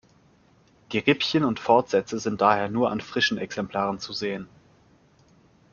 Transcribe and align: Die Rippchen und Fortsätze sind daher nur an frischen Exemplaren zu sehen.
Die 0.93 0.97
Rippchen 0.97 1.43
und 1.43 1.59
Fortsätze 1.59 2.17
sind 2.17 2.41
daher 2.41 2.69
nur 2.69 2.89
an 2.89 3.01
frischen 3.01 3.37
Exemplaren 3.37 3.99
zu 3.99 4.13
sehen. 4.13 4.47